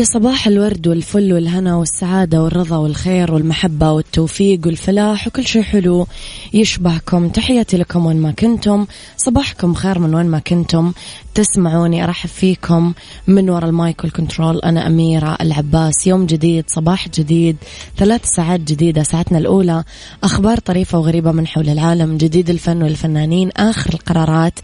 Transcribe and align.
يا 0.00 0.04
صباح 0.04 0.46
الورد 0.46 0.88
والفل 0.88 1.32
والهنا 1.32 1.76
والسعادة 1.76 2.42
والرضا 2.42 2.76
والخير 2.76 3.34
والمحبة 3.34 3.92
والتوفيق 3.92 4.60
والفلاح 4.66 5.26
وكل 5.26 5.46
شيء 5.46 5.62
حلو 5.62 6.06
يشبهكم. 6.52 7.28
تحياتي 7.28 7.76
لكم 7.76 8.06
وين 8.06 8.16
ما 8.16 8.30
كنتم. 8.32 8.86
صباحكم 9.16 9.74
خير 9.74 9.98
من 9.98 10.14
وين 10.14 10.26
ما 10.26 10.38
كنتم. 10.38 10.92
تسمعوني 11.34 12.04
أرحب 12.04 12.28
فيكم 12.28 12.94
من 13.26 13.50
وراء 13.50 13.68
ال 13.68 13.77
mic 13.77 14.04
وال 14.04 14.15
control. 14.15 14.58
أنا 14.58 14.86
أميرة 14.86 15.36
العباس. 15.40 16.06
يوم 16.06 16.26
جديد 16.26 16.64
صباح 16.68 17.08
جديد 17.08 17.56
ثلاث 17.96 18.24
ساعات 18.24 18.60
جديدة 18.60 19.02
ساعتنا 19.02 19.38
الأولى. 19.38 19.84
أخبار 20.24 20.58
طريفة 20.58 20.98
وغريبة 20.98 21.32
من 21.32 21.46
حول 21.46 21.68
العالم. 21.68 22.16
جديد 22.16 22.50
الفن 22.50 22.82
والفنانين 22.82 23.50
آخر 23.50 23.94
القرارات 23.94 24.58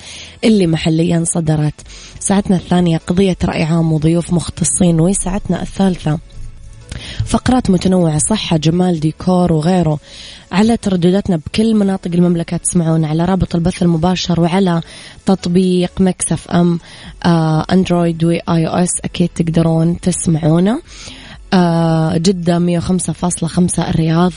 اللي 0.44 0.66
محليا 0.66 1.24
صدرت. 1.24 1.74
ساعتنا 2.20 2.56
الثانية 2.56 2.96
قضية 2.96 3.36
رأي 3.44 3.62
عام 3.62 3.92
وضيوف 3.92 4.32
مختصين 4.32 5.00
وساعتنا 5.00 5.62
الثالثة 5.62 6.18
فقرات 7.26 7.70
متنوعة 7.70 8.18
صحة 8.18 8.56
جمال 8.56 9.00
ديكور 9.00 9.52
وغيره 9.52 9.98
على 10.52 10.76
تردداتنا 10.76 11.36
بكل 11.36 11.74
مناطق 11.74 12.10
المملكة 12.14 12.56
تسمعونا 12.56 13.08
على 13.08 13.24
رابط 13.24 13.54
البث 13.54 13.82
المباشر 13.82 14.40
وعلى 14.40 14.80
تطبيق 15.26 15.90
Mix 16.00 16.50
FM 16.50 16.78
آه 17.24 17.66
Android 17.72 18.24
و 18.24 18.66
iOS 18.66 18.90
أكيد 19.04 19.28
تقدرون 19.34 20.00
تسمعونا. 20.00 20.80
آه 21.52 22.16
جدة 22.16 22.80
105.5 22.80 23.78
الرياض 23.78 24.32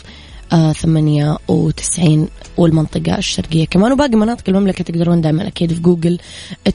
آه 0.54 0.74
ثمانية 0.74 1.38
وتسعين 1.48 2.28
والمنطقة 2.58 3.18
الشرقية 3.18 3.66
كمان. 3.66 3.92
وباقي 3.92 4.16
مناطق 4.16 4.44
المملكة 4.50 4.84
تقدرون 4.84 5.22
دائما 5.22 5.48
أكيد 5.48 5.74
في 5.74 5.80
جوجل 5.80 6.20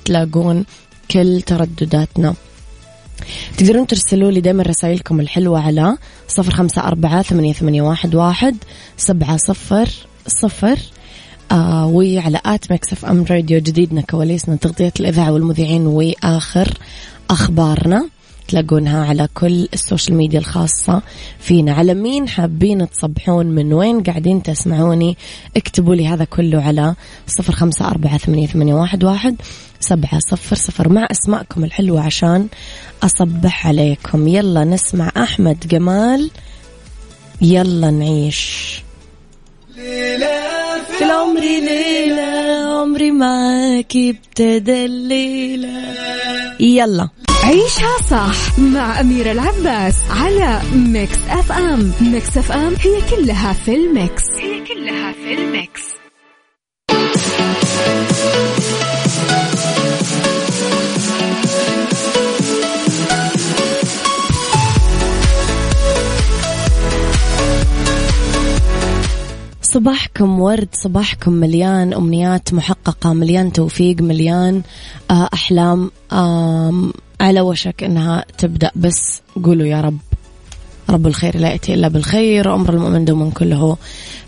تلاقون 0.05 0.65
كل 1.11 1.43
تردداتنا. 1.43 2.35
تقدرون 3.57 3.87
ترسلوا 3.87 4.31
لي 4.31 4.41
دائما 4.41 4.63
رسائلكم 4.63 5.21
الحلوة 5.21 5.61
على 5.61 5.97
صفر 6.29 6.51
خمسة 6.51 6.83
أربعة 6.83 7.23
ثمانية, 7.23 7.53
ثمانية 7.53 7.83
واحد, 7.83 8.15
واحد 8.15 8.57
سبعة 8.97 9.37
صفر 9.37 9.89
صفر 10.27 10.79
آه 11.53 11.87
وعلى 11.87 12.41
at 12.47 12.73
Mix 12.73 13.05
FM 13.05 13.25
Radio 13.31 13.59
جديدنا 13.61 14.01
كواليسنا 14.01 14.57
تغطية 14.57 14.93
الإذاعة 15.01 15.33
والمذيعين 15.33 15.87
وآخر 15.87 16.69
أخبارنا 17.31 18.09
تلاقونها 18.49 19.07
على 19.07 19.29
كل 19.35 19.69
ال 19.75 19.81
social 19.81 20.17
media 20.17 20.39
الخاصة 20.39 21.03
فينا. 21.39 21.73
على 21.73 21.95
مين 21.95 22.29
حابين 22.29 22.91
تصبحون؟ 22.91 23.47
من 23.47 23.73
وين 23.73 24.03
قاعدين 24.03 24.43
تسمعوني؟ 24.43 25.17
اكتبوا 25.57 25.95
لي 25.95 26.07
هذا 26.07 26.25
كله 26.25 26.63
على 26.63 26.95
صفر 27.27 27.53
خمسة 27.53 27.89
أربعة 27.89 28.19
ثمانية, 28.19 28.47
ثمانية 28.47 28.75
واحد, 28.75 29.05
واحد. 29.05 29.37
سبعة 29.89 30.19
صفر 30.31 30.57
صفر. 30.57 30.89
مع 30.89 31.09
أسماءكم 31.11 31.65
الحلوة 31.65 32.01
عشان 32.01 32.49
أصبح 33.03 33.67
عليكم. 33.67 34.29
يلا 34.29 34.65
نسمع 34.65 35.13
أحمد 35.17 35.69
جمال. 35.69 36.31
يلا 37.43 37.91
نعيش. 37.91 38.75
في 40.99 41.05
عمري 41.05 41.61
ليلة 41.61 42.33
عمري 42.81 43.11
معاك 43.11 43.93
ابتدى 43.97 44.85
الليلة 44.85 45.95
يلا. 46.61 47.09
عيشها 47.45 47.97
صح 48.11 48.59
مع 48.59 49.01
أميرة 49.01 49.33
العباس 49.33 49.95
على 50.11 50.61
Mix 50.75 51.19
FM 51.31 51.93
Mix 52.01 52.39
FM 52.39 52.75
هي 52.81 52.97
كلها 53.11 53.53
في 53.53 53.75
ال 53.75 53.84
Mix. 53.84 54.23
هي 54.43 54.65
كلها 54.75 55.13
في 55.13 55.35
ال 55.35 55.44
Mix. 55.44 55.83
صباحكم 69.75 70.41
ورد 70.41 70.69
صباحكم 70.73 71.33
مليان 71.33 71.95
أمنيات 71.95 72.55
محققة 72.55 73.13
مليان 73.13 73.53
توفيق 73.53 74.03
مليان 74.03 74.63
آه، 75.11 75.29
أحلام 75.35 75.91
على 77.21 77.41
وشك 77.41 77.85
أنها 77.85 78.25
تبدأ. 78.39 78.71
بس 78.77 79.23
قولوا 79.45 79.67
يا 79.67 79.81
رب 79.81 79.99
رب 80.91 81.07
الخير 81.07 81.39
لا 81.39 81.51
يأتي 81.51 81.75
إلا 81.75 81.89
بالخير 81.89 82.55
أمر 82.55 82.75
المؤمن 82.75 83.05
دوما 83.05 83.31
كله 83.31 83.77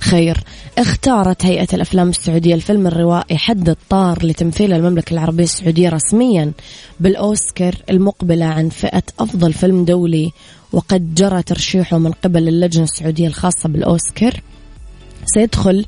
خير. 0.00 0.40
اختارت 0.78 1.46
هيئة 1.46 1.68
الأفلام 1.72 2.08
السعودية 2.08 2.54
الفيلم 2.54 2.86
الروائي 2.86 3.38
حد 3.38 3.68
الطار 3.68 4.26
لتمثيل 4.26 4.72
المملكة 4.72 5.12
العربية 5.12 5.44
السعودية 5.44 5.88
رسميا 5.88 6.52
بالأوسكار 7.00 7.74
المقبلة 7.90 8.44
عن 8.44 8.68
فئة 8.68 9.02
أفضل 9.20 9.52
فيلم 9.52 9.84
دولي 9.84 10.32
وقد 10.72 11.14
جرى 11.14 11.42
ترشيحه 11.42 11.98
من 11.98 12.12
قبل 12.12 12.48
اللجنة 12.48 12.84
السعودية 12.84 13.26
الخاصة 13.26 13.68
بالأوسكار. 13.68 14.40
سيدخل 15.26 15.86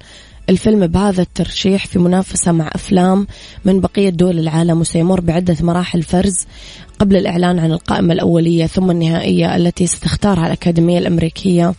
الفيلم 0.49 0.87
بهذا 0.87 1.23
الترشيح 1.23 1.87
في 1.87 1.99
منافسة 1.99 2.53
مع 2.53 2.71
أفلام 2.75 3.27
من 3.65 3.81
بقية 3.81 4.09
دول 4.09 4.39
العالم 4.39 4.81
وسيمر 4.81 5.21
بعدة 5.21 5.57
مراحل 5.61 6.03
فرز 6.03 6.47
قبل 6.99 7.17
الإعلان 7.17 7.59
عن 7.59 7.73
القائمة 7.73 8.15
الأولية 8.15 8.67
ثم 8.67 8.91
النهائية 8.91 9.57
التي 9.57 9.87
ستختارها 9.87 10.47
الأكاديمية 10.47 10.99
الأمريكية 10.99 11.75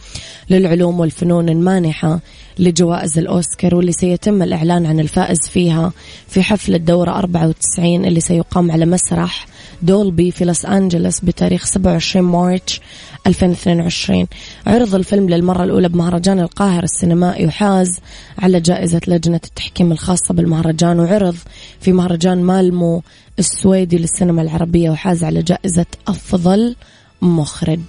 للعلوم 0.50 1.00
والفنون 1.00 1.50
المانحة. 1.50 2.20
لجوائز 2.59 3.18
الأوسكار 3.18 3.75
واللي 3.75 3.92
سيتم 3.92 4.44
الإعلان 4.44 4.86
عن 4.86 5.00
الفائز 5.00 5.40
فيها 5.40 5.92
في 6.28 6.44
حفل 6.44 6.75
الدورة 6.75 7.12
94 7.12 8.06
اللي 8.06 8.20
سيقام 8.20 8.72
على 8.72 8.86
مسرح 8.86 9.46
دولبي 9.82 10.32
في 10.32 10.46
لوس 10.46 10.66
أنجلوس 10.66 11.20
بتاريخ 11.20 11.66
27 11.66 12.26
مارش 12.26 12.82
2022 13.28 14.28
عرض 14.67 14.96
الفيلم 14.96 15.29
للمرة 15.29 15.64
الأولى 15.64 15.90
بمهرجان 15.90 16.40
القاهرة 16.40 16.84
السينمائي 16.84 17.46
وحاز 17.46 18.00
على 18.38 18.59
جائزة 18.59 19.02
لجنة 19.08 19.41
التحكيم 19.46 19.91
الخاصة 19.91 20.34
بالمهرجان 20.34 21.00
وعرض 21.00 21.35
في 21.82 21.91
مهرجان 21.94 22.44
مالمو 22.44 23.03
السويدي 23.40 23.97
للسينما 23.97 24.41
العربية 24.41 24.90
وحاز 24.90 25.23
على 25.23 25.41
جائزة 25.41 25.85
أفضل 26.08 26.76
مخرج. 27.22 27.79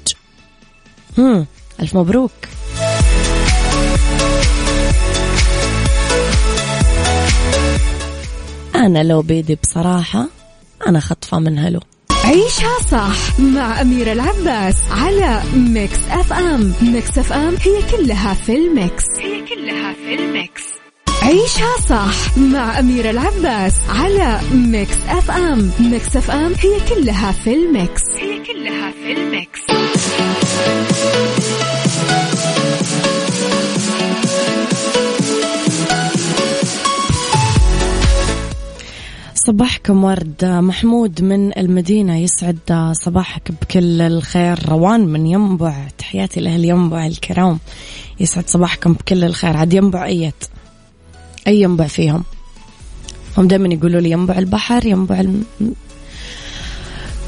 هم 1.18 1.46
ألف 1.80 1.96
مبروك. 1.96 2.30
أنا 8.80 9.02
لو 9.02 9.22
بيدي 9.22 9.54
بصراحة 9.62 10.26
أنا 10.86 11.00
خطفة 11.00 11.38
من 11.38 11.58
هلو 11.58 11.80
عيشها 12.24 12.78
صح 12.90 13.40
مع 13.40 13.80
أميرة 13.80 14.12
العباس 14.12 14.76
على 14.90 15.42
Mix 15.54 15.98
FM. 16.10 16.72
Mix 16.82 17.18
FM 17.18 17.54
هي 17.60 17.96
كلها 17.96 18.34
في 18.34 18.56
ال 18.56 18.66
Mix. 18.66 19.04
هي 19.18 19.40
كلها 19.40 19.92
في 19.92 20.14
ال 20.14 20.24
Mix. 20.24 20.62
عيشها 21.22 21.76
صح 21.88 22.38
مع 22.38 22.78
أميرة 22.78 23.10
العباس 23.10 23.74
على 23.88 24.40
Mix 24.52 24.96
FM. 25.08 25.70
Mix 25.80 26.16
FM 26.16 26.52
هي 26.58 26.80
كلها 26.94 27.32
في 27.32 27.54
ال 27.54 27.64
Mix. 27.64 28.02
هي 28.18 28.38
كلها 28.44 28.90
في 28.90 29.12
ال 29.12 29.22
Mix. 29.22 29.60
صباحكم 39.50 40.04
ورد. 40.04 40.44
محمود 40.44 41.22
من 41.22 41.58
المدينة 41.58 42.18
يسعد 42.18 42.92
صباحك 42.92 43.52
بكل 43.62 44.00
الخير. 44.00 44.68
روان 44.68 45.00
من 45.00 45.26
ينبع. 45.26 45.88
تحياتي 45.98 46.40
لأهل 46.40 46.64
ينبع 46.64 47.06
الكرام. 47.06 47.58
يسعد 48.20 48.48
صباحكم 48.48 48.92
بكل 48.92 49.24
الخير. 49.24 49.56
عاد 49.56 49.72
ينبع 49.72 50.06
أيت 50.06 50.44
أي 51.46 51.60
ينبع 51.60 51.86
فيهم؟ 51.86 52.24
هم 53.38 53.48
دائما 53.48 53.74
يقولوا 53.74 54.00
لي 54.00 54.10
ينبع 54.10 54.38
البحر 54.38 54.86
ينبع 54.86 55.20
الم... 55.20 55.44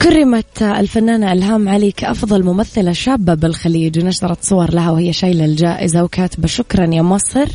كرمت 0.02 0.62
الفنانة 0.62 1.32
إلهام 1.32 1.68
علي 1.68 1.92
كأفضل 1.92 2.44
ممثلة 2.44 2.92
شابة 2.92 3.34
بالخليج. 3.34 3.98
ونشرت 3.98 4.44
صور 4.44 4.74
لها 4.74 4.90
وهي 4.90 5.12
شايلة 5.12 5.44
الجائزة 5.44 6.02
وكاتبة 6.02 6.48
شكرا 6.48 6.94
يا 6.94 7.02
مصر. 7.02 7.48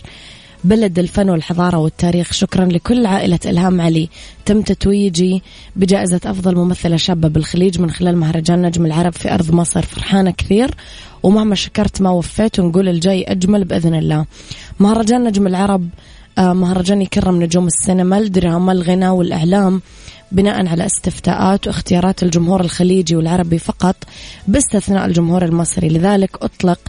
بلد 0.67 0.99
الفن 0.99 1.29
والحضارة 1.29 1.77
والتاريخ. 1.77 2.33
شكرا 2.33 2.65
لكل 2.65 3.05
عائلة 3.05 3.39
إلهام 3.45 3.81
علي. 3.81 4.09
تم 4.45 4.61
تتويجي 4.61 5.43
بجائزة 5.75 6.21
أفضل 6.25 6.55
ممثلة 6.55 6.97
شابة 6.97 7.27
بالخليج 7.27 7.79
من 7.79 7.91
خلال 7.91 8.17
مهرجان 8.17 8.61
نجم 8.61 8.85
العرب 8.85 9.13
في 9.13 9.33
أرض 9.33 9.51
مصر. 9.51 9.81
فرحانة 9.81 10.31
كثير 10.31 10.75
ومهما 11.23 11.55
شكرت 11.55 12.01
ما 12.01 12.09
وفيت 12.09 12.59
ونقول 12.59 12.89
الجاي 12.89 13.23
أجمل 13.23 13.63
بإذن 13.63 13.95
الله. 13.95 14.25
مهرجان 14.79 15.23
نجم 15.23 15.47
العرب 15.47 15.89
آه، 16.37 16.53
مهرجان 16.53 17.01
يكرم 17.01 17.43
نجوم 17.43 17.67
السينما 17.67 18.17
الدراما 18.17 18.71
الغناء 18.71 19.13
والإعلام. 19.13 19.81
بناء 20.31 20.67
على 20.67 20.85
استفتاءات 20.85 21.67
واختيارات 21.67 22.23
الجمهور 22.23 22.61
الخليجي 22.61 23.15
والعربي 23.15 23.59
فقط 23.59 23.95
باستثناء 24.47 25.05
الجمهور 25.05 25.45
المصري. 25.45 25.89
لذلك 25.89 26.43
أطلق 26.43 26.79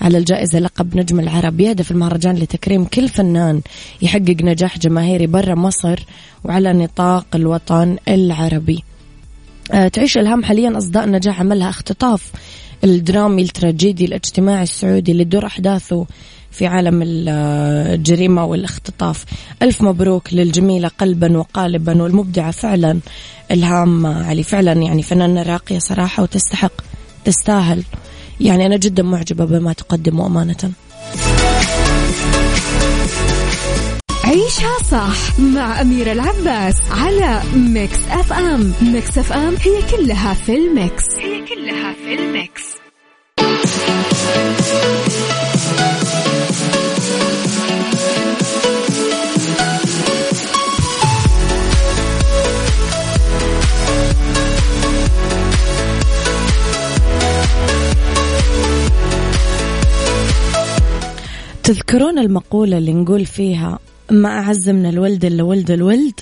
على 0.00 0.18
الجائزة 0.18 0.58
لقب 0.58 0.96
نجم 0.96 1.20
العرب. 1.20 1.60
يهدف 1.60 1.90
المهرجان 1.90 2.34
لتكريم 2.34 2.84
كل 2.84 3.08
فنان 3.08 3.60
يحقق 4.02 4.36
نجاح 4.42 4.78
جماهيري 4.78 5.26
برا 5.26 5.54
مصر 5.54 6.04
وعلى 6.44 6.72
نطاق 6.72 7.26
الوطن 7.34 7.96
العربي. 8.08 8.84
آه، 9.72 9.88
تعيش 9.88 10.18
الهام 10.18 10.44
حاليا 10.44 10.78
أصداء 10.78 11.08
نجاح 11.08 11.40
عملها 11.40 11.68
اختطاف 11.68 12.32
الدرامي 12.84 13.42
التراجيدي 13.42 14.04
الاجتماعي 14.04 14.62
السعودي 14.62 15.12
اللي 15.12 15.24
تدور 15.24 15.46
أحداثه 15.46 16.06
في 16.50 16.66
عالم 16.66 17.02
الجريمة 17.04 18.44
والاختطاف. 18.44 19.24
ألف 19.62 19.82
مبروك 19.82 20.32
للجميلة 20.32 20.88
قلبا 20.88 21.38
وقالبا 21.38 22.02
والمبدعة 22.02 22.50
فعلا 22.50 22.98
إلهام 23.50 24.06
علي. 24.06 24.42
فعلا 24.42 24.72
يعني 24.72 25.02
فنانة 25.02 25.42
راقية 25.42 25.78
صراحة 25.78 26.22
وتستحق 26.22 26.72
تستاهل. 27.24 27.82
يعني 28.40 28.66
أنا 28.66 28.76
جدا 28.76 29.02
معجبة 29.02 29.44
بما 29.44 29.72
تقدمه 29.72 30.26
أمانة. 30.26 30.72
عيشها 34.24 34.78
صح 34.90 35.38
مع 35.40 35.80
أميرة 35.80 36.12
العباس 36.12 36.76
على 36.90 37.42
Mix 37.54 37.98
FM. 38.10 38.72
Mix 38.82 39.18
FM 39.18 39.54
هي 39.56 39.96
كلها 39.96 40.34
في 40.34 40.54
ال 40.54 40.64
Mix. 40.64 41.04
هي 41.18 41.44
كلها 41.46 41.92
في 41.92 42.14
ال 42.14 42.27
Mix. 42.27 42.78
تذكرون 61.68 62.18
المقولة 62.18 62.78
اللي 62.78 62.92
نقول 62.92 63.26
فيها 63.26 63.78
ما 64.10 64.28
أعز 64.28 64.70
من 64.70 64.86
الولد 64.86 65.24
إلا 65.24 65.42
ولد 65.42 65.70
الولد؟ 65.70 66.20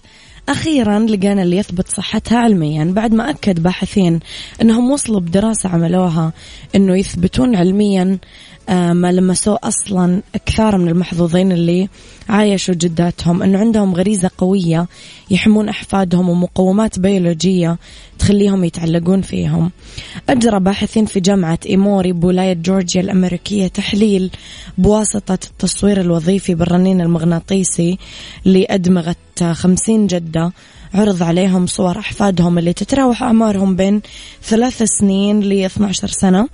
أخيرا 0.48 0.98
لقينا 0.98 1.42
اللي 1.42 1.56
يثبت 1.56 1.88
صحتها 1.88 2.38
علميا 2.38 2.84
بعد 2.84 3.14
ما 3.14 3.30
أكد 3.30 3.62
باحثين 3.62 4.20
أنهم 4.62 4.90
وصلوا 4.90 5.20
بدراسة 5.20 5.68
عملوها 5.68 6.32
أنه 6.74 6.96
يثبتون 6.96 7.56
علميا 7.56 8.18
ما 8.68 9.12
لمسوه 9.12 9.58
أصلا 9.62 10.22
كثار 10.46 10.78
من 10.78 10.88
المحظوظين 10.88 11.52
اللي 11.52 11.88
عايشوا 12.28 12.74
جداتهم 12.74 13.42
أنه 13.42 13.58
عندهم 13.58 13.94
غريزة 13.94 14.30
قوية 14.38 14.86
يحمون 15.30 15.68
أحفادهم 15.68 16.28
ومقومات 16.28 16.98
بيولوجية 16.98 17.78
تخليهم 18.18 18.64
يتعلقون 18.64 19.22
فيهم. 19.22 19.70
أجرى 20.28 20.60
باحثين 20.60 21.06
في 21.06 21.20
جامعة 21.20 21.58
إيموري 21.66 22.12
بولاية 22.12 22.52
جورجيا 22.52 23.00
الأمريكية 23.00 23.66
تحليل 23.66 24.30
بواسطة 24.78 25.38
التصوير 25.44 26.00
الوظيفي 26.00 26.54
بالرنين 26.54 27.00
المغناطيسي 27.00 27.98
لأدمغة 28.44 29.16
خمسين 29.52 30.06
جدة 30.06 30.52
عرض 30.96 31.22
عليهم 31.22 31.66
صور 31.66 31.98
أحفادهم 31.98 32.58
اللي 32.58 32.72
تتراوح 32.72 33.22
أعمارهم 33.22 33.76
بين 33.76 34.02
ثلاث 34.42 34.82
سنين 34.82 35.40
ل 35.40 35.64
12 35.64 36.08
سنة 36.08 36.48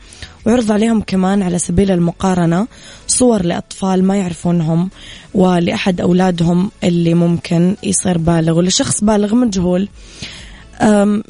وعرض 0.47 0.73
عليهم 0.73 1.01
كمان 1.01 1.43
على 1.43 1.59
سبيل 1.59 1.91
المقارنة 1.91 2.67
صور 3.07 3.45
لأطفال 3.45 4.05
ما 4.05 4.17
يعرفونهم 4.17 4.91
ولأحد 5.35 6.01
أولادهم 6.01 6.71
اللي 6.85 7.15
ممكن 7.15 7.77
يصير 7.83 8.19
بالغ 8.19 8.59
ولشخص 8.59 9.05
بالغ 9.05 9.35
مجهول. 9.35 9.89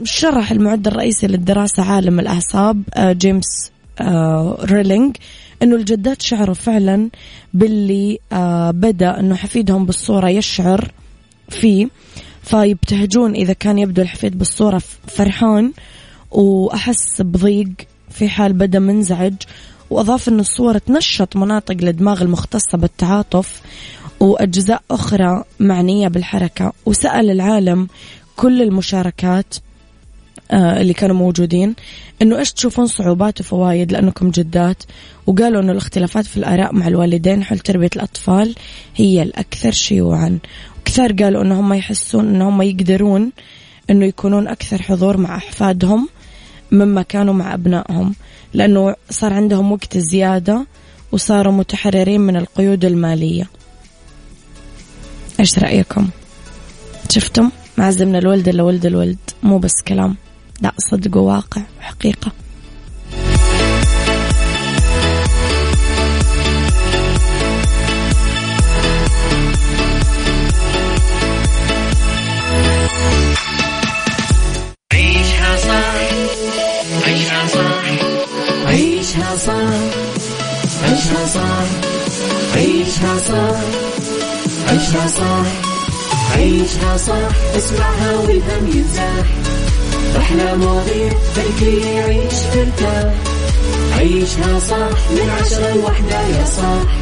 شرح 0.04 0.50
المعد 0.50 0.86
الرئيسي 0.86 1.26
للدراسة 1.26 1.82
عالم 1.82 2.20
الأعصاب 2.20 2.82
أه، 2.94 3.12
جيمس 3.12 3.70
أه، 4.00 4.58
ريلينج 4.64 5.16
إنه 5.62 5.76
الجدات 5.76 6.22
شعروا 6.22 6.54
فعلا 6.54 7.10
باللي 7.54 8.18
أه، 8.32 8.70
بدأ 8.70 9.20
إنه 9.20 9.34
حفيدهم 9.34 9.86
بالصورة 9.86 10.28
يشعر 10.28 10.92
فيه. 11.48 11.88
فيبتهجون 12.42 13.34
إذا 13.34 13.52
كان 13.52 13.78
يبدو 13.78 14.02
الحفيد 14.02 14.38
بالصورة 14.38 14.82
فرحان 15.06 15.72
وأحس 16.30 17.20
بضيق 17.22 17.68
في 18.10 18.28
حال 18.28 18.52
بدأ 18.52 18.78
منزعج 18.78 19.34
وأضاف 19.90 20.28
أن 20.28 20.40
الصورة 20.40 20.78
تنشط 20.78 21.36
مناطق 21.36 21.76
الدماغ 21.82 22.22
المختصة 22.22 22.78
بالتعاطف 22.78 23.62
وأجزاء 24.20 24.82
أخرى 24.90 25.44
معنية 25.60 26.08
بالحركة. 26.08 26.72
وسأل 26.86 27.30
العالم 27.30 27.88
كل 28.36 28.62
المشاركات 28.62 29.54
آه، 30.50 30.80
اللي 30.80 30.92
كانوا 30.92 31.16
موجودين 31.16 31.74
إنه 32.22 32.38
إيش 32.38 32.52
تشوفون 32.52 32.86
صعوبات 32.86 33.40
وفوائد 33.40 33.92
لأنكم 33.92 34.30
جدات؟ 34.30 34.82
وقالوا 35.26 35.60
إنه 35.60 35.72
الاختلافات 35.72 36.26
في 36.26 36.36
الآراء 36.36 36.74
مع 36.74 36.88
الوالدين 36.88 37.44
حول 37.44 37.58
تربية 37.58 37.90
الأطفال 37.96 38.54
هي 38.96 39.22
الأكثر 39.22 39.70
شيوعا. 39.70 40.38
كثار 40.84 41.12
قالوا 41.12 41.42
انهم 41.42 41.68
ما 41.68 41.76
يحسون 41.76 42.28
انهم 42.28 42.62
يقدرون 42.62 43.32
إنه 43.90 44.06
يكونون 44.06 44.48
أكثر 44.48 44.82
حضور 44.82 45.16
مع 45.16 45.36
أحفادهم 45.36 46.08
مما 46.72 47.02
كانوا 47.02 47.34
مع 47.34 47.54
أبنائهم 47.54 48.14
لأنه 48.54 48.94
صار 49.10 49.32
عندهم 49.32 49.72
وقت 49.72 49.98
زيادة 49.98 50.66
وصاروا 51.12 51.52
متحررين 51.52 52.20
من 52.20 52.36
القيود 52.36 52.84
المالية. 52.84 53.50
إيش 55.40 55.58
رأيكم؟ 55.58 56.08
شفتم؟ 57.10 57.50
معز 57.78 58.02
من 58.02 58.16
الولد 58.16 58.60
ولد 58.60 58.86
الولد 58.86 59.18
مو 59.42 59.58
بس 59.58 59.82
كلام. 59.88 60.16
لا 60.60 60.72
صدق 60.90 61.16
وواقع 61.16 61.62
وحقيقة. 61.78 62.32
عيشها 78.72 79.36
صح 79.36 79.74
عيشها 80.84 81.26
صح 81.26 81.66
عيشها 82.54 83.18
صح 85.08 85.46
عيشها 86.36 86.96
صح 86.96 87.56
اسمعها 87.56 88.16
والهم 88.16 88.70
ينزاح 88.74 89.26
أحلى 90.18 90.56
مواضيع 90.56 91.12
خلي 91.36 91.94
يعيش 91.94 92.34
ترتاح 92.54 93.14
عيشها 93.98 94.58
صح 94.60 94.98
من 95.10 95.30
عشرة 95.40 95.74
لوحدة 95.74 96.20
يا 96.20 96.44
صاح. 96.44 96.96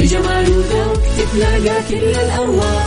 بجمال 0.00 0.50
وذوق 0.50 0.98
تتلاقى 1.18 1.82
كل 1.88 1.94
الأرواح. 1.96 2.86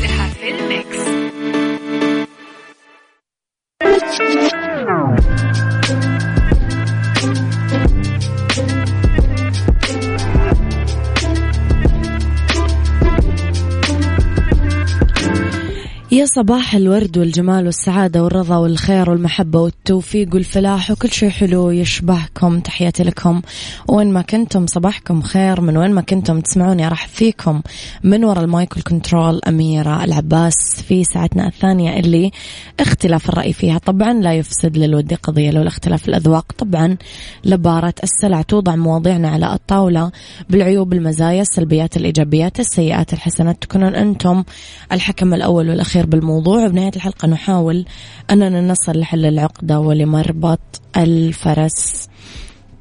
يا 16.13 16.25
صباح 16.25 16.75
الورد 16.75 17.17
والجمال 17.17 17.65
والسعادة 17.65 18.23
والرضا 18.23 18.57
والخير 18.57 19.09
والمحبة 19.09 19.59
والتوفيق 19.59 20.33
والفلاح 20.33 20.91
وكل 20.91 21.11
شيء 21.11 21.29
حلو 21.29 21.69
يشبهكم. 21.69 22.59
تحياتي 22.59 23.03
لكم. 23.03 23.41
وين 23.87 24.13
ما 24.13 24.21
كنتم 24.21 24.67
صباحكم 24.67 25.21
خير. 25.21 25.61
من 25.61 25.77
وين 25.77 25.91
ما 25.91 26.01
كنتم 26.01 26.39
تسمعوني 26.39 26.87
راح 26.87 27.07
فيكم 27.07 27.61
من 28.03 28.25
وراء 28.25 28.43
ال 28.43 28.51
mic 28.51 28.75
وال 28.75 28.90
control 28.90 29.41
أميرة 29.47 30.03
العباس 30.03 30.81
في 30.87 31.03
ساعتنا 31.03 31.47
الثانية 31.47 31.99
اللي 31.99 32.31
اختلاف 32.79 33.29
الرأي 33.29 33.53
فيها. 33.53 33.77
طبعا 33.77 34.13
لا 34.13 34.33
يفسد 34.33 34.77
للود 34.77 35.13
قضية 35.13 35.51
لولا 35.51 35.67
اختلاف 35.67 36.09
الأذواق. 36.09 36.51
طبعا 36.57 36.97
لبارت 37.45 37.93
السلع 38.03 38.41
توضع 38.41 38.75
مواضيعنا 38.75 39.29
على 39.29 39.53
الطاولة 39.53 40.11
بالعيوب 40.49 40.93
المزايا 40.93 41.41
السلبيات 41.41 41.97
الإيجابيات 41.97 42.59
السيئات 42.59 43.13
الحسنات 43.13 43.61
تكونون 43.61 43.95
أنتم 43.95 44.43
الحكم 44.91 45.33
الأول 45.33 45.69
والأخير 45.69 46.00
الأخير 46.01 46.05
بالموضوع. 46.05 46.65
وبنهاية 46.65 46.91
الحلقة 46.95 47.27
نحاول 47.27 47.85
أننا 48.29 48.61
نصل 48.61 48.99
لحل 48.99 49.25
العقدة 49.25 49.79
ولمربط 49.79 50.81
الفرس 50.97 52.07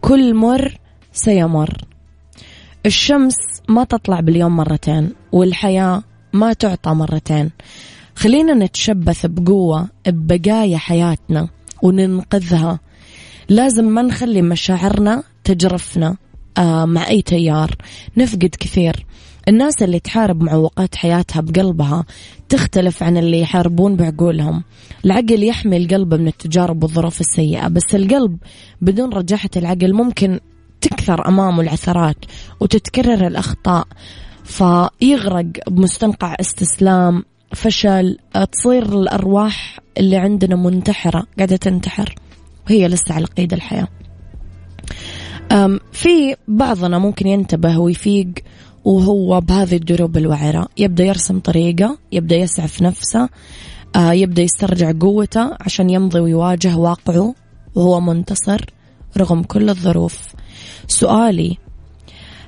كل 0.01 0.35
مر 0.35 0.79
سيمر. 1.13 1.85
الشمس 2.87 3.37
ما 3.69 3.85
تطلع 3.85 4.21
باليوم 4.21 4.57
مرتين 4.57 5.13
والحياة 5.33 6.03
ما 6.33 6.53
تعطى 6.53 6.91
مرتين. 6.91 7.51
خلينا 8.15 8.55
نتشبث 8.55 9.27
بقوة 9.27 9.89
ببقايا 10.07 10.79
حياتنا 10.79 11.49
وننقذها. 11.83 12.81
لازم 13.49 13.85
ما 13.85 14.03
نخلي 14.03 14.43
مشاعرنا 14.43 15.23
تجرفنا 15.45 16.17
آه 16.59 16.85
مع 16.85 17.09
أي 17.09 17.23
تيار. 17.23 17.77
نفقد 18.17 18.55
كثير. 18.61 19.07
الناس 19.49 19.83
اللي 19.83 20.01
تحارب 20.01 20.43
معوقات 20.43 20.95
حياتها 20.97 21.41
بقلبها 21.41 22.05
تختلف 22.49 23.03
عن 23.03 23.17
اللي 23.17 23.41
يحاربون 23.41 23.97
بعقولهم. 23.97 24.65
العقل 25.05 25.43
يحمي 25.43 25.77
القلب 25.77 26.15
من 26.15 26.27
التجارب 26.27 26.83
والظروف 26.83 27.21
السيئة 27.21 27.69
بس 27.69 27.95
القلب 27.95 28.39
بدون 28.81 29.13
رجاحة 29.13 29.51
العقل 29.57 29.93
ممكن 29.93 30.41
تكثر 30.81 31.29
أمامه 31.29 31.63
العثرات 31.63 32.17
وتتكرر 32.61 33.27
الأخطاء 33.27 33.87
فيغرق 34.45 35.47
بمستنقع 35.69 36.37
استسلام 36.41 37.25
فشل 37.55 38.19
تصير 38.53 39.01
الأرواح 39.01 39.79
اللي 39.99 40.17
عندنا 40.17 40.57
منتحرة 40.57 41.27
قاعدة 41.37 41.57
تنتحر. 41.57 42.15
وهي 42.67 42.89
لسه 42.89 43.15
على 43.15 43.25
قيد 43.25 43.53
الحياة. 43.53 43.89
في 45.93 46.37
بعضنا 46.49 46.99
ممكن 46.99 47.27
ينتبه 47.27 47.79
ويفيق 47.79 48.29
وهو 48.85 49.41
بهذه 49.41 49.77
الدروب 49.77 50.17
الوعرة 50.17 50.69
يبدأ 50.77 51.05
يرسم 51.05 51.39
طريقة 51.39 51.99
يبدأ 52.13 52.37
يسعف 52.37 52.83
نفسه 52.83 53.29
آه 53.97 54.13
يبدأ 54.13 54.43
يسترجع 54.43 54.93
قوته 55.01 55.51
عشان 55.61 55.91
يمضي 55.91 56.21
ويواجه 56.21 56.77
واقعه 56.77 57.35
وهو 57.75 58.01
منتصر 58.01 58.65
رغم 59.19 59.43
كل 59.43 59.71
الظروف. 59.71 60.19
سؤالي 60.87 61.59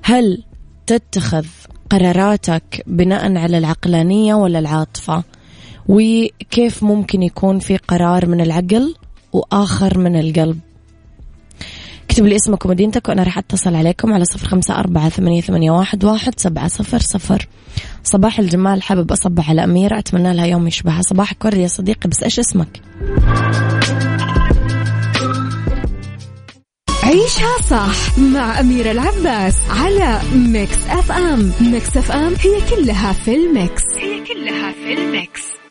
هل 0.03 0.45
تتخذ 0.87 1.47
قراراتك 1.91 2.85
بناء 2.87 3.37
على 3.37 3.59
العقلانية 3.59 4.35
ولا 4.35 4.59
العاطفة؟ 4.59 5.25
وكيف 5.89 6.83
ممكن 6.83 7.23
يكون 7.23 7.59
في 7.59 7.77
قرار 7.77 8.27
من 8.27 8.41
العقل 8.41 8.95
وآخر 9.33 9.99
من 9.99 10.17
القلب؟ 10.21 10.59
اكتب 12.13 12.27
لي 12.27 12.37
اسمك 12.37 12.65
ومدينتك 12.65 13.09
وأنا 13.09 13.23
راح 13.23 13.39
أتصل 13.39 13.75
عليكم 13.75 14.13
على 14.13 14.25
صفر 14.25 14.49
خمسة 14.49 14.79
أربعة 14.79 15.09
ثمانية, 15.09 15.41
ثمانية 15.41 15.71
واحد, 15.71 16.05
واحد 16.05 16.41
سبعة 16.41 16.69
صفر 16.69 16.99
صفر. 16.99 17.47
صباح 18.05 18.39
الجمال 18.39 18.83
حابب 18.83 19.13
أصبح 19.13 19.51
على 19.51 19.65
أميرة 19.65 19.99
أتمنى 19.99 20.35
لها 20.35 20.47
يوم 20.47 20.67
يشبهها 20.67 21.03
صباحك 21.03 21.45
ورد 21.45 21.57
يا 21.57 21.67
صديقي 21.67 22.09
بس 22.09 22.23
إيش 22.23 22.39
اسمك؟ 22.39 22.81
عيشها 27.03 27.63
صح 27.71 28.19
مع 28.19 28.61
أميرة 28.61 28.91
العباس 28.91 29.57
على 29.71 30.21
Mix 30.35 30.87
FM 30.89 31.53
Mix 31.61 31.97
FM 31.97 32.35
هي 32.41 32.77
كلها 32.77 33.13
في 33.13 33.35
ال 33.35 33.44
Mix. 33.44 33.83
هي 33.97 34.25
كلها 34.25 34.73
في 34.73 34.93
ال 34.93 35.07
Mix. 35.07 35.62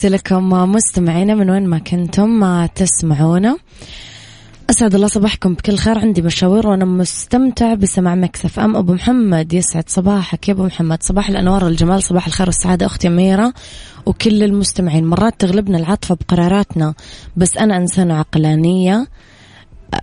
تحياتي 0.00 0.16
لكم 0.16 0.48
مستمعينا 0.48 1.34
من 1.34 1.50
وين 1.50 1.66
ما 1.66 1.78
كنتم 1.78 2.28
ما 2.28 2.66
تسمعونا. 2.66 3.56
أسعد 4.70 4.94
الله 4.94 5.06
صباحكم 5.06 5.54
بكل 5.54 5.76
خير. 5.76 5.98
عندي 5.98 6.22
مشاوير 6.22 6.68
وأنا 6.68 6.84
مستمتع 6.84 7.74
بسماع 7.74 8.14
مكسف 8.14 8.58
أم. 8.58 8.76
أبو 8.76 8.92
محمد 8.92 9.52
يسعد 9.52 9.84
صباحك 9.88 10.48
يا 10.48 10.54
أبو 10.54 10.64
محمد. 10.64 11.02
صباح 11.02 11.28
الأنوار 11.28 11.64
والجمال 11.64 12.02
صباح 12.02 12.26
الخير 12.26 12.46
والسعادة 12.46 12.86
أختي 12.86 13.08
أميرة 13.08 13.54
وكل 14.06 14.42
المستمعين. 14.42 15.06
مرات 15.06 15.34
تغلبنا 15.38 15.78
العاطفة 15.78 16.14
بقراراتنا 16.14 16.94
بس 17.36 17.56
أنا 17.56 17.76
إنسانة 17.76 18.14
عقلانية 18.14 19.06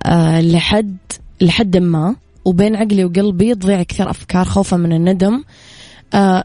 أه 0.06 0.42
لحد 0.42 0.98
لحد 1.42 1.78
ما 1.78 2.16
وبين 2.46 2.76
عقلي 2.76 3.06
وقلبي 3.06 3.56
تضيع 3.56 3.84
كثير 3.84 4.10
أفكار 4.10 4.46
خوفا 4.46 4.78
من 4.78 4.94
الندم. 4.94 5.44
أه 6.14 6.44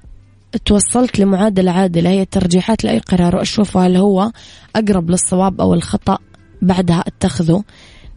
توصلت 0.65 1.19
لمعادلة 1.19 1.71
عادلة 1.71 2.11
هي 2.11 2.23
الترجيحات 2.23 2.85
لأي 2.85 2.99
قرار 2.99 3.37
وأشوف 3.37 3.77
هل 3.77 3.97
هو 3.97 4.33
أقرب 4.77 5.11
للصواب 5.11 5.61
أو 5.61 5.75
الخطأ 5.75 6.19
بعدها 6.63 7.05
أتخذه. 7.07 7.65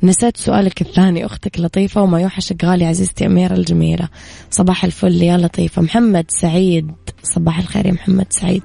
نسيت 0.04 0.38
سؤالك 0.38 0.82
الثاني 0.82 1.25
أختك 1.25 1.60
لطيفة 1.60 2.01
وما 2.01 2.22
يوحشك 2.22 2.65
غالي 2.65 2.86
عزيزتي 2.86 3.25
أميرة 3.25 3.54
الجميلة. 3.54 4.10
صباح 4.51 4.84
الفل 4.86 5.22
يا 5.22 5.38
لطيفة. 5.38 5.82
محمد 5.82 6.25
سعيد. 6.27 6.92
صباح 7.24 7.60
الخير 7.60 7.86
يا 7.86 7.92
محمد 7.92 8.27
سعيد. 8.30 8.63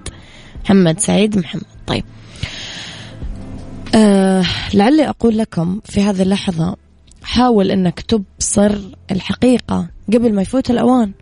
محمد 0.64 1.00
سعيد 1.00 1.38
محمد. 1.38 1.62
طيب. 1.86 2.04
أه 3.94 4.44
لعلي 4.74 5.08
أقول 5.08 5.38
لكم 5.38 5.80
في 5.84 6.02
هذه 6.02 6.22
اللحظة 6.22 6.76
حاول 7.22 7.70
أنك 7.70 8.00
تبصر 8.00 8.78
الحقيقة 9.10 9.88
قبل 10.08 10.34
ما 10.34 10.42
يفوت 10.42 10.70
الأوان. 10.70 11.12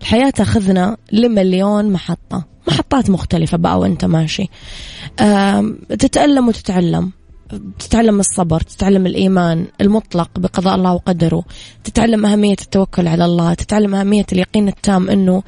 الحياة 0.00 0.30
تأخذنا 0.30 0.96
لمليون 1.12 1.92
محطة. 1.92 2.44
محطات 2.68 3.10
مختلفة 3.10 3.56
بقى 3.58 3.78
وانت 3.78 4.04
ماشي. 4.04 4.48
تتألم 5.88 6.48
وتتعلم. 6.48 7.12
تتعلم 7.78 8.20
الصبر 8.20 8.60
تتعلم 8.60 9.06
الإيمان 9.06 9.66
المطلق 9.80 10.30
بقضاء 10.38 10.74
الله 10.74 10.92
وقدره. 10.92 11.44
تتعلم 11.84 12.26
أهمية 12.26 12.56
التوكل 12.62 13.08
على 13.08 13.24
الله. 13.24 13.54
تتعلم 13.54 13.94
أهمية 13.94 14.26
اليقين 14.32 14.68
التام 14.68 15.10
أنه 15.10 15.42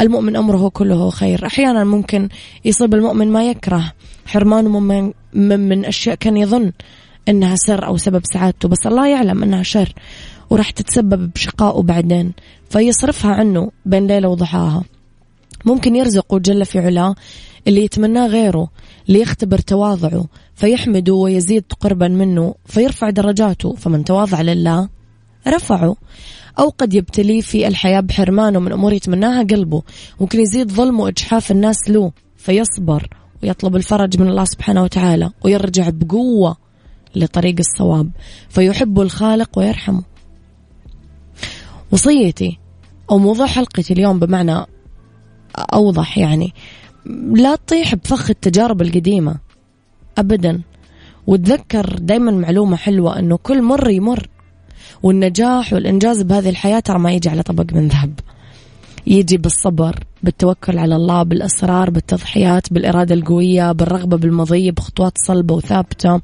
المؤمن 0.00 0.36
أمره 0.36 0.68
كله 0.68 1.10
خير. 1.10 1.46
أحيانا 1.46 1.84
ممكن 1.84 2.28
يصيب 2.64 2.94
المؤمن 2.94 3.32
ما 3.32 3.44
يكره. 3.44 3.92
حرمانه 4.26 4.80
من, 4.80 5.12
من, 5.34 5.68
من 5.68 5.84
أشياء 5.84 6.14
كان 6.14 6.36
يظن 6.36 6.72
أنها 7.28 7.54
سر 7.56 7.86
أو 7.86 7.96
سبب 7.96 8.22
سعادته 8.24 8.68
بس 8.68 8.86
الله 8.86 9.08
يعلم 9.08 9.42
أنها 9.42 9.62
شر. 9.62 9.92
وراح 10.52 10.70
تتسبب 10.70 11.30
بشقائه 11.34 11.82
بعدين 11.82 12.32
فيصرفها 12.70 13.34
عنه 13.34 13.70
بين 13.86 14.06
ليلة 14.06 14.28
وضحاها. 14.28 14.84
ممكن 15.64 15.96
يرزقه 15.96 16.38
جل 16.38 16.64
في 16.64 16.78
علاه 16.78 17.14
اللي 17.68 17.84
يتمناه 17.84 18.26
غيره 18.26 18.68
ليختبر 19.08 19.58
تواضعه 19.58 20.24
فيحمده 20.54 21.14
ويزيد 21.14 21.64
قربا 21.80 22.08
منه 22.08 22.54
فيرفع 22.66 23.10
درجاته 23.10 23.74
فمن 23.74 24.04
تواضع 24.04 24.40
لله 24.40 24.88
رفعه. 25.48 25.96
أو 26.58 26.68
قد 26.68 26.94
يبتليه 26.94 27.40
في 27.40 27.68
الحياة 27.68 28.00
بحرمانه 28.00 28.58
من 28.58 28.72
أمور 28.72 28.92
يتمناها 28.92 29.42
قلبه 29.42 29.82
ممكن 30.20 30.40
يزيد 30.40 30.72
ظلم 30.72 31.00
وإجحاف 31.00 31.50
الناس 31.50 31.90
له 31.90 32.12
فيصبر 32.36 33.08
ويطلب 33.42 33.76
الفرج 33.76 34.20
من 34.20 34.28
الله 34.28 34.44
سبحانه 34.44 34.82
وتعالى 34.82 35.30
ويرجع 35.44 35.90
بقوة 35.90 36.56
لطريق 37.16 37.56
الصواب 37.58 38.10
فيحب 38.48 39.00
الخالق 39.00 39.58
ويرحمه. 39.58 40.11
وصيتي 41.92 42.58
أو 43.10 43.18
موضوع 43.18 43.46
حلقتي 43.46 43.92
اليوم 43.92 44.18
بمعنى 44.18 44.66
أوضح 45.56 46.18
يعني 46.18 46.54
لا 47.32 47.56
تطيح 47.56 47.94
بفخ 47.94 48.30
التجارب 48.30 48.82
القديمة 48.82 49.36
أبدا. 50.18 50.60
وتذكر 51.26 51.98
دايما 51.98 52.32
معلومة 52.32 52.76
حلوة 52.76 53.18
أنه 53.18 53.36
كل 53.36 53.62
مر 53.62 53.90
يمر 53.90 54.28
والنجاح 55.02 55.72
والإنجاز 55.72 56.22
بهذه 56.22 56.48
الحياة 56.48 56.80
ترى 56.80 56.98
ما 56.98 57.12
يجي 57.12 57.28
على 57.28 57.42
طبق 57.42 57.72
من 57.72 57.88
ذهب. 57.88 58.20
يجي 59.06 59.36
بالصبر. 59.36 60.04
بالتوكل 60.22 60.78
على 60.78 60.96
الله 60.96 61.22
بالإصرار 61.22 61.90
بالتضحيات 61.90 62.72
بالإرادة 62.72 63.14
القوية 63.14 63.72
بالرغبة 63.72 64.16
بالمضي 64.16 64.70
بخطوات 64.70 65.18
صلبة 65.18 65.54
وثابتة 65.54 66.20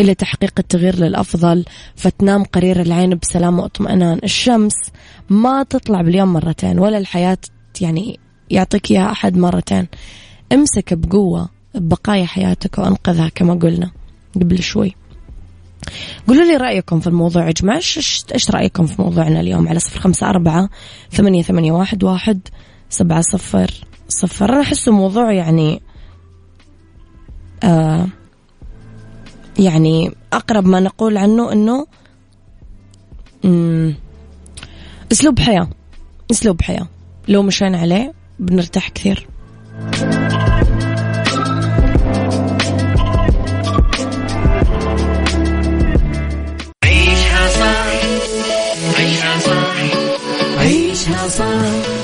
إلى 0.00 0.14
تحقيق 0.14 0.52
التغيير 0.58 0.96
للأفضل. 0.96 1.64
فتنام 1.96 2.44
قرير 2.44 2.80
العين 2.80 3.14
بسلام 3.14 3.58
واطمئنان. 3.58 4.20
الشمس 4.24 4.74
ما 5.30 5.62
تطلع 5.62 6.02
باليوم 6.02 6.32
مرتين 6.32 6.78
ولا 6.78 6.98
الحياة 6.98 7.38
يعني 7.80 8.20
يعطيك 8.50 8.90
إياها 8.90 9.12
أحد 9.12 9.36
مرتين. 9.36 9.86
امسك 10.52 10.94
بقوة 10.94 11.48
ببقايا 11.74 12.26
حياتك 12.26 12.78
وأنقذها 12.78 13.28
كما 13.34 13.54
قلنا 13.54 13.90
قبل 14.34 14.62
شوي. 14.62 14.94
قولوا 16.28 16.44
لي 16.44 16.56
رأيكم 16.56 17.00
في 17.00 17.06
الموضوع 17.06 17.46
يا 17.46 17.52
جماعة. 17.52 17.76
إيش 17.76 18.50
رأيكم 18.50 18.86
في 18.86 19.02
موضوعنا 19.02 19.40
اليوم؟ 19.40 19.68
على 19.68 19.78
صفر 19.78 20.00
خمسة 20.00 20.30
أربعة 20.30 20.68
ثمانية, 21.12 21.42
ثمانية 21.42 21.72
واحد, 21.72 22.04
واحد. 22.04 22.48
سبعة 22.94 23.20
صفر 23.20 23.70
صفر. 24.08 24.52
أنا 24.52 24.60
أحسه 24.60 24.92
موضوع 24.92 25.32
يعني 25.32 25.82
آه 27.64 28.06
يعني 29.58 30.12
أقرب 30.32 30.66
ما 30.66 30.80
نقول 30.80 31.16
عنه 31.16 31.52
أنه 31.52 31.86
أسلوب 35.12 35.38
حياة 35.38 35.68
أسلوب 36.30 36.62
حياة. 36.62 36.88
لو 37.28 37.42
مشينا 37.42 37.78
عليه 37.78 38.14
بنرتاح 38.38 38.88
كثير. 38.88 39.26
عيشها 46.84 47.48
صح 47.48 47.86
عيشها 48.98 49.38
صح 49.38 49.76
عيشها 50.58 51.28
صح. 51.28 52.03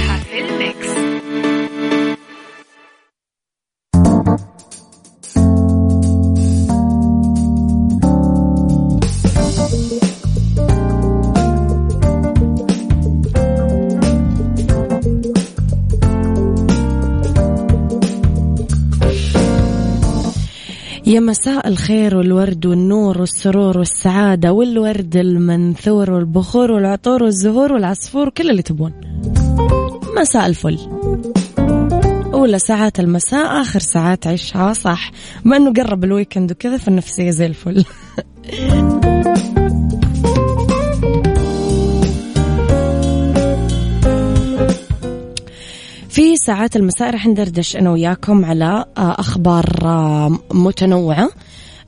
يا 21.11 21.19
مساء 21.19 21.67
الخير 21.67 22.17
والورد 22.17 22.65
والنور 22.65 23.17
والسرور 23.19 23.77
والسعادة 23.77 24.51
والورد 24.51 25.15
المنثور 25.15 26.11
والبخور 26.11 26.71
والعطور 26.71 27.23
والزهور 27.23 27.73
والعصفور 27.73 28.29
كل 28.29 28.49
اللي 28.49 28.61
تبون. 28.61 28.93
مساء 30.17 30.45
الفل. 30.45 30.77
أولى 32.33 32.59
ساعات 32.59 32.99
المساء 32.99 33.61
آخر 33.61 33.79
ساعات 33.79 34.27
عيشها 34.27 34.73
صح. 34.73 35.11
ما 35.43 35.57
أنه 35.57 35.73
قرب 35.73 36.03
الويكند 36.03 36.51
وكذا 36.51 36.77
فالنفسية 36.77 37.29
زي 37.29 37.45
الفل. 37.45 37.85
في 46.11 46.35
ساعات 46.35 46.75
المساء 46.75 47.13
رح 47.13 47.27
ندردش 47.27 47.75
أنا 47.75 47.91
وياكم 47.91 48.45
على 48.45 48.85
آه، 48.97 49.15
أخبار 49.19 49.65
آه، 49.83 50.39
متنوعة 50.53 51.29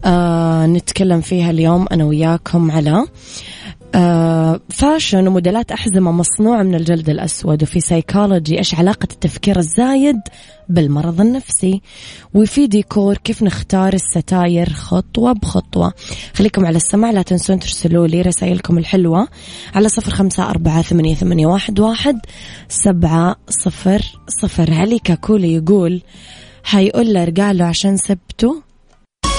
آه، 0.05 0.65
نتكلم 0.65 1.21
فيها 1.21 1.51
اليوم 1.51 1.85
أنا 1.91 2.05
وياكم 2.05 2.71
على 2.71 3.05
fashion 4.69 5.27
وموديلات 5.27 5.71
أحزمة 5.71 6.11
مصنوعة 6.11 6.63
من 6.63 6.75
الجلد 6.75 7.09
الأسود 7.09 7.63
وفي 7.63 7.79
سيكولوجي 7.79 8.57
إيش 8.57 8.75
علاقة 8.75 9.07
التفكير 9.11 9.59
الزايد 9.59 10.19
بالمرض 10.69 11.21
النفسي. 11.21 11.81
وفي 12.33 12.67
ديكور 12.67 13.17
كيف 13.17 13.43
نختار 13.43 13.93
الستاير 13.93 14.69
خطوة 14.69 15.31
بخطوة. 15.31 15.93
خليكم 16.33 16.65
على 16.65 16.75
السماع 16.75 17.11
لا 17.11 17.21
تنسون 17.21 17.59
ترسلوا 17.59 18.07
لي 18.07 18.21
رسائلكم 18.21 18.77
الحلوة 18.77 19.27
على 19.75 19.89
صفر 19.89 20.11
خمسة 20.11 20.49
أربعة 20.49 20.81
ثمانية, 20.81 21.15
ثمانية 21.15 21.47
واحد, 21.47 21.79
واحد 21.79 22.19
سبعة 22.69 23.35
صفر 23.49 24.01
صفر. 24.41 24.73
علي 24.73 24.99
كاكولي 24.99 25.53
يقول 25.53 26.01
حيقول 26.63 27.13
له 27.13 27.23
رجع 27.23 27.65
عشان 27.65 27.97
سبته؟ 27.97 28.72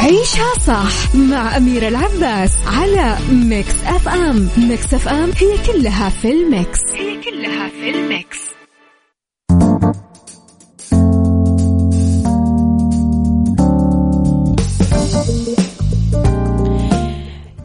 عيشها 0.04 0.54
صح 0.66 1.14
مع 1.14 1.56
أميرة 1.56 1.88
العباس 1.88 2.58
على 2.66 3.16
Mix 3.32 3.74
FM. 3.86 4.48
Mix 4.58 4.94
FM 4.94 5.30
هي 5.36 5.72
كلها 5.72 6.08
في 6.08 6.32
ال 6.32 6.42
Mix. 6.42 6.80
هي 6.94 7.20
كلها 7.22 7.68
في 7.68 7.83
ال 7.83 7.90
Mix. 7.90 8.38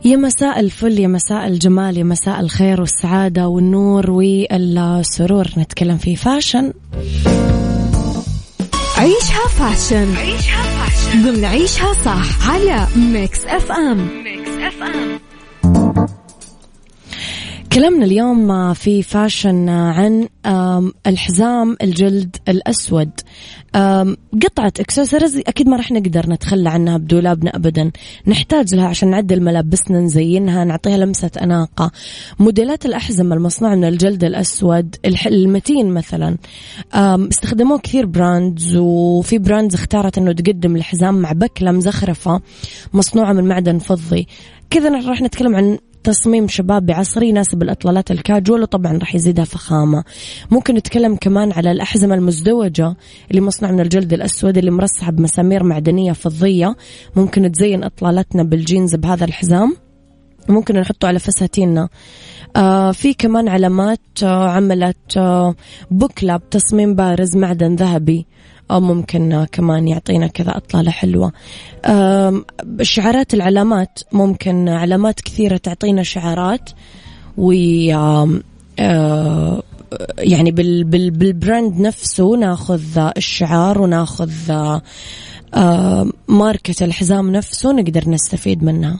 يا 0.06 0.18
مساء 0.18 0.60
الفل 0.60 1.00
يا 1.00 1.08
مساء 1.08 1.48
الجمال 1.48 1.98
يا 1.98 2.04
مساء 2.04 2.40
الخير 2.40 2.82
والسعادة 2.82 3.48
والنور 3.48 4.12
والسرور. 4.12 5.48
نتكلم 5.58 5.98
في 5.98 6.16
fashion. 6.16 6.74
عيشها 9.00 9.48
fashion. 9.48 10.16
عيشها 10.18 10.64
fashion. 10.64 11.22
ضمن 11.24 11.46
عيشها 11.46 11.94
صح 11.94 12.50
على 12.50 12.88
Mix 12.96 13.46
FM. 13.46 14.24
Mix 14.24 14.50
FM. 14.50 15.20
كلامنا 17.80 18.06
اليوم 18.06 18.74
في 18.74 19.04
fashion 19.04 19.70
عن 19.70 20.28
الحزام 21.08 21.78
الجلد 21.82 22.36
الأسود. 22.50 23.10
قطعة 24.44 24.74
اكسسوارز 24.80 25.38
أكيد 25.38 25.68
ما 25.68 25.78
راح 25.78 25.92
نقدر 25.92 26.30
نتخلى 26.30 26.70
عنها 26.70 26.98
بدولابنا 26.98 27.56
أبدا. 27.56 27.92
نحتاج 28.28 28.76
لها 28.76 28.88
عشان 28.88 29.10
نعدل 29.10 29.44
ملابسنا 29.44 30.00
نزينها 30.00 30.64
نعطيها 30.64 30.98
لمسة 30.98 31.32
أناقة. 31.42 31.92
موديلات 32.40 32.86
الأحزمة 32.86 33.36
المصنوعة 33.36 33.76
من 33.76 33.86
الجلد 33.86 34.24
الأسود 34.24 34.96
المتين 35.26 35.92
مثلا. 35.92 36.38
استخدموه 37.32 37.80
كثير 37.80 38.06
brands 38.06 38.76
وفي 38.76 39.38
brands 39.38 39.76
اختارت 39.76 40.18
أنه 40.18 40.32
تقدم 40.32 40.76
الحزام 40.76 41.22
مع 41.22 41.32
بكلة 41.32 41.72
مزخرفة 41.72 42.42
مصنوعة 42.94 43.34
من 43.34 43.44
معدن 43.44 43.78
فضي. 43.78 44.28
كذا 44.70 45.08
راح 45.10 45.22
نتكلم 45.22 45.56
عن 45.56 45.78
تصميم 46.04 46.48
شبابي 46.48 46.94
عصري 46.94 47.30
يناسب 47.30 47.64
الأطلالات 47.64 48.12
الكاجوال 48.12 48.62
وطبعا 48.62 48.98
راح 48.98 49.16
يزيدها 49.16 49.46
فخامة. 49.46 50.04
ممكن 50.52 50.76
نتكلم 50.76 51.16
كمان 51.16 51.52
على 51.52 51.72
الأحزمة 51.72 52.16
المزدوجة 52.16 52.96
اللي 53.32 53.42
مصنوعة 53.42 53.72
من 53.72 53.80
الجلد 53.80 54.14
الأسود 54.14 54.58
اللي 54.58 54.72
مرصعة 54.72 55.12
بمسامير 55.12 55.64
معدنية 55.64 56.12
فضية. 56.12 56.76
ممكن 57.16 57.52
تزين 57.52 57.84
إطلالتنا 57.84 58.44
بالجينز 58.44 58.96
بهذا 58.96 59.26
الحزام. 59.26 59.76
ممكن 60.50 60.80
نحطه 60.80 61.08
على 61.08 61.20
فساتيننا. 61.20 61.90
آه 62.56 62.92
في 62.92 63.14
كمان 63.14 63.48
علامات 63.48 64.00
آه 64.24 64.50
عملت 64.50 65.18
آه 65.18 65.56
بوكلة 65.92 66.40
ب 66.40 66.50
تصميم 66.50 66.96
بارز 66.96 67.38
معدن 67.38 67.76
ذهبي. 67.76 68.28
أو 68.72 68.80
ممكن 68.80 69.46
كمان 69.52 69.88
يعطينا 69.88 70.28
كذا 70.28 70.58
أطلالة 70.58 70.92
حلوة 70.92 71.32
شعارات 72.82 73.34
العلامات 73.34 74.00
ممكن 74.12 74.70
علامات 74.70 75.22
كثيرة 75.22 75.58
تعطينا 75.58 76.04
شعارات 76.04 76.70
و 77.38 77.52
آه، 78.80 79.64
يعني 80.18 80.52
بال 80.52 80.84
بال 80.84 81.12
بال 81.12 81.31
brand 81.31 81.80
نفسه 81.80 82.36
ناخذ 82.36 82.82
الشعار 83.18 83.82
وناخذ 83.82 84.32
ماركة 86.28 86.84
الحزام 86.86 87.32
نفسه 87.32 87.72
نقدر 87.72 88.10
نستفيد 88.10 88.64
منها. 88.64 89.00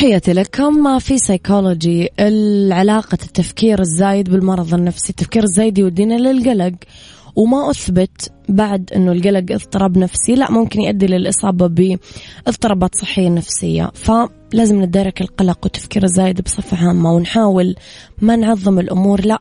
تحياتي 0.00 0.32
لكم. 0.32 0.98
في 0.98 1.18
سيكولوجي 1.18 2.08
العلاقة 2.20 3.18
التفكير 3.22 3.80
الزايد 3.80 4.30
بالمرض 4.30 4.74
النفسي. 4.74 5.10
التفكير 5.10 5.42
الزايد 5.42 5.78
يودينا 5.78 6.14
للقلق. 6.14 6.74
وما 7.36 7.70
أثبت 7.70 8.32
بعد 8.48 8.90
أنه 8.96 9.12
القلق 9.12 9.52
اضطراب 9.52 9.98
نفسي 9.98 10.34
لا 10.34 10.50
ممكن 10.50 10.80
يؤدي 10.80 11.06
للإصابة 11.06 11.66
باضطرابات 12.46 12.94
صحية 12.94 13.28
نفسية. 13.28 13.90
فلازم 13.94 14.82
ندرك 14.82 15.20
القلق 15.20 15.58
والتفكير 15.62 16.04
الزايد 16.04 16.40
بصفة 16.40 16.88
عامة 16.88 17.12
ونحاول 17.12 17.74
ما 18.22 18.36
نعظم 18.36 18.78
الأمور. 18.78 19.20
لا 19.24 19.38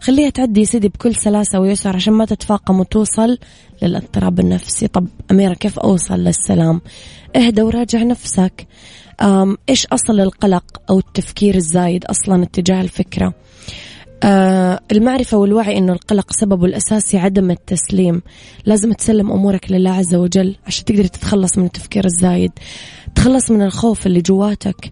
خليها 0.00 0.30
تعدي 0.30 0.64
سيدي 0.64 0.88
بكل 0.88 1.14
سلاسة 1.14 1.60
ويسر 1.60 1.96
عشان 1.96 2.12
ما 2.12 2.24
تتفاقم 2.24 2.80
وتوصل 2.80 3.38
للاضطراب 3.84 4.40
النفسي. 4.40 4.86
طب 4.88 5.06
أميرة 5.30 5.54
كيف 5.54 5.78
أوصل 5.78 6.14
للسلام؟ 6.14 6.80
اهدى 7.36 7.62
وراجع 7.62 8.02
نفسك. 8.02 8.66
إيش 9.68 9.86
أصل 9.86 10.20
القلق 10.20 10.64
أو 10.90 10.98
التفكير 10.98 11.54
الزايد 11.54 12.04
أصلا 12.04 12.42
اتجاه 12.42 12.80
الفكرة؟ 12.80 13.34
آه 14.24 14.80
المعرفة 14.92 15.36
والوعي 15.36 15.78
أنه 15.78 15.92
القلق 15.92 16.32
سببه 16.32 16.66
الأساسي 16.66 17.18
عدم 17.18 17.50
التسليم. 17.50 18.22
لازم 18.66 18.92
تسلم 18.92 19.32
أمورك 19.32 19.72
لله 19.72 19.90
عز 19.90 20.14
وجل 20.14 20.56
عشان 20.66 20.84
تقدر 20.84 21.04
تتخلص 21.04 21.58
من 21.58 21.64
التفكير 21.64 22.04
الزايد. 22.04 22.52
تخلص 23.14 23.50
من 23.50 23.62
الخوف 23.62 24.06
اللي 24.06 24.20
جواتك. 24.20 24.90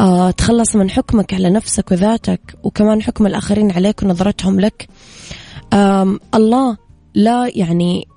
آه 0.00 0.30
تخلص 0.30 0.76
من 0.76 0.90
حكمك 0.90 1.34
على 1.34 1.50
نفسك 1.50 1.90
وذاتك 1.90 2.40
وكمان 2.62 3.02
حكم 3.02 3.26
الآخرين 3.26 3.70
عليك 3.70 4.02
ونظرتهم 4.02 4.60
لك. 4.60 4.88
آه 5.72 6.18
الله 6.34 6.76
لا 7.14 7.50
يعني 7.54 8.08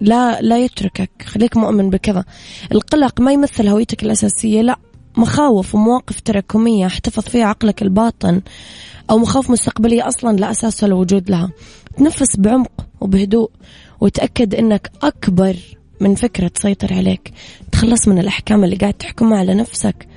لا 0.00 0.40
لا 0.40 0.58
يتركك. 0.58 1.10
خليك 1.24 1.56
مؤمن 1.56 1.90
بكذا. 1.90 2.24
القلق 2.72 3.20
ما 3.20 3.32
يمثل 3.32 3.68
هويتك 3.68 4.02
الأساسية 4.02 4.62
لا. 4.62 4.76
مخاوف 5.16 5.74
ومواقف 5.74 6.20
تراكمية 6.20 6.86
احتفظ 6.86 7.22
فيها 7.22 7.44
عقلك 7.44 7.82
الباطن 7.82 8.40
أو 9.10 9.18
مخاوف 9.18 9.50
مستقبلية 9.50 10.08
أصلا 10.08 10.36
لا 10.36 10.50
أساس 10.50 10.84
ولا 10.84 10.94
وجود 10.94 11.30
لها. 11.30 11.50
تنفس 11.96 12.36
بعمق 12.36 12.86
وبهدوء 13.00 13.50
وتأكد 14.00 14.54
أنك 14.54 14.90
أكبر 15.02 15.56
من 16.00 16.14
فكرة 16.14 16.48
تسيطر 16.48 16.94
عليك. 16.94 17.32
تخلص 17.72 18.08
من 18.08 18.18
الأحكام 18.18 18.64
اللي 18.64 18.76
قاعد 18.76 18.94
تحكمها 18.94 19.38
على 19.38 19.54
نفسك 19.54 20.08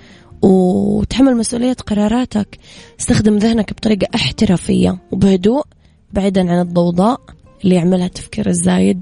وتحمل 0.41 1.37
مسؤولية 1.37 1.73
قراراتك. 1.73 2.57
استخدم 2.99 3.37
ذهنك 3.37 3.73
بطريقة 3.73 4.07
احترافية 4.15 4.99
وبهدوء 5.11 5.63
بعيدا 6.13 6.51
عن 6.51 6.59
الضوضاء 6.61 7.21
اللي 7.63 7.75
يعملها 7.75 8.05
التفكير 8.05 8.49
الزايد. 8.49 9.01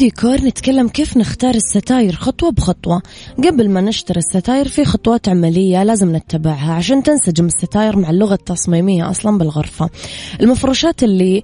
ديكور 0.00 0.40
نتكلم 0.40 0.88
كيف 0.88 1.16
نختار 1.16 1.54
الستاير 1.54 2.12
خطوة 2.12 2.50
بخطوة. 2.50 3.02
قبل 3.44 3.70
ما 3.70 3.80
نشتري 3.80 4.18
الستاير 4.18 4.68
في 4.68 4.84
خطوات 4.84 5.28
عملية 5.28 5.82
لازم 5.82 6.16
نتبعها 6.16 6.72
عشان 6.72 7.02
تنسجم 7.02 7.46
الستاير 7.46 7.96
مع 7.96 8.10
اللغة 8.10 8.34
التصميمية 8.34 9.10
أصلا 9.10 9.38
بالغرفة. 9.38 9.90
المفروشات 10.40 11.02
اللي 11.02 11.42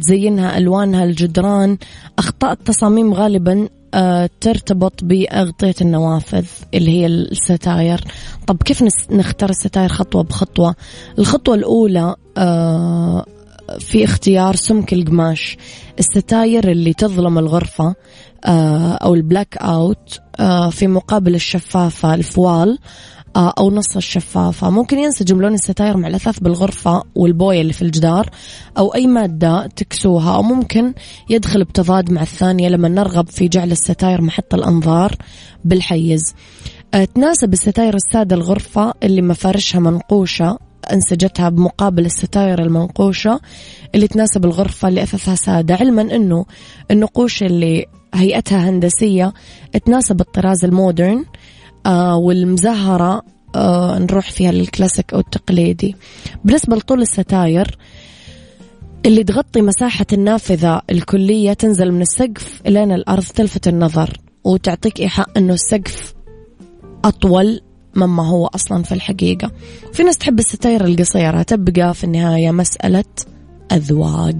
تزينها 0.00 0.58
ألوانها 0.58 1.04
الجدران 1.04 1.78
أخطاء 2.18 2.52
التصاميم 2.52 3.14
غالبا 3.14 3.68
آه، 3.94 4.30
ترتبط 4.40 5.04
بأغطية 5.04 5.74
النوافذ 5.80 6.46
اللي 6.74 6.90
هي 6.90 7.06
الستاير. 7.06 8.04
طب 8.46 8.62
كيف 8.62 8.84
نختار 9.10 9.50
الستاير 9.50 9.88
خطوة 9.88 10.22
بخطوة؟ 10.22 10.74
الخطوة 11.18 11.54
الأولى 11.54 12.14
آه، 12.36 13.26
في 13.78 14.04
اختيار 14.04 14.56
سمك 14.56 14.92
القماش. 14.92 15.56
الستاير 15.98 16.70
اللي 16.70 16.92
تظلم 16.92 17.38
الغرفة 17.38 17.94
آه، 18.44 18.92
أو 18.92 19.14
ال 19.14 19.56
blackout 19.56 20.20
آه، 20.40 20.70
في 20.70 20.86
مقابل 20.86 21.34
الشفافة 21.34 22.14
ال 22.14 22.25
voile 22.25 22.78
آه، 23.36 23.54
أو 23.58 23.70
نص 23.70 23.96
الشفافة. 23.96 24.70
ممكن 24.70 24.98
ينسجم 24.98 25.40
لون 25.40 25.54
الستاير 25.54 25.96
مع 25.96 26.08
الأثاث 26.08 26.38
بالغرفة 26.38 27.02
والبوية 27.14 27.60
اللي 27.60 27.72
في 27.72 27.82
الجدار 27.82 28.30
أو 28.78 28.94
أي 28.94 29.06
مادة 29.06 29.66
تكسوها. 29.66 30.34
أو 30.34 30.42
ممكن 30.42 30.94
يدخل 31.30 31.64
بتضاد 31.64 32.12
مع 32.12 32.22
الثانية 32.22 32.68
لما 32.68 32.88
نرغب 32.88 33.28
في 33.28 33.48
جعل 33.48 33.72
الستاير 33.72 34.22
محط 34.22 34.54
الأنظار 34.54 35.16
بالحيز. 35.64 36.34
تناسب 37.14 37.52
الستاير 37.52 37.94
السادة 37.94 38.36
الغرفة 38.36 38.94
اللي 39.02 39.22
مفارشها 39.22 39.80
منقوشة. 39.80 40.69
أنسجتها 40.92 41.48
بمقابل 41.48 42.06
الستاير 42.06 42.62
المنقوشة 42.62 43.40
اللي 43.94 44.08
تناسب 44.08 44.44
الغرفة 44.44 44.88
اللي 44.88 45.02
أثاثها 45.02 45.34
سادة. 45.34 45.74
علما 45.74 46.02
أنه 46.02 46.46
النقوش 46.90 47.42
اللي 47.42 47.86
هيئتها 48.14 48.70
هندسية 48.70 49.32
تناسب 49.86 50.20
الطراز 50.20 50.64
ال 50.64 50.73
modern 50.73 51.24
آه 51.86 52.16
والمزهرة 52.16 53.22
آه 53.54 53.98
نروح 53.98 54.30
فيها 54.30 54.52
للكلاسيك 54.52 55.14
أو 55.14 55.20
التقليدي. 55.20 55.96
بالنسبة 56.44 56.76
لطول 56.76 57.02
الستاير 57.02 57.78
اللي 59.06 59.24
تغطي 59.24 59.62
مساحة 59.62 60.06
النافذة 60.12 60.82
الكلية 60.90 61.52
تنزل 61.52 61.92
من 61.92 62.02
السقف 62.02 62.62
إلين 62.66 62.92
الأرض 62.92 63.22
تلفت 63.22 63.68
النظر 63.68 64.16
وتعطيك 64.44 65.00
إيحاء 65.00 65.28
أنه 65.36 65.52
السقف 65.52 66.14
أطول 67.04 67.60
مما 67.94 68.28
هو 68.28 68.46
أصلا 68.46 68.82
في 68.82 68.92
الحقيقة. 68.92 69.50
في 69.92 70.02
ناس 70.02 70.18
تحب 70.18 70.38
الستاير 70.38 70.84
القصيرة 70.84 71.42
تبقى 71.42 71.94
في 71.94 72.04
النهاية 72.04 72.50
مسألة 72.50 73.04
أذواق. 73.72 74.36